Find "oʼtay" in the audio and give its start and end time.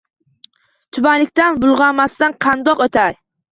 2.89-3.23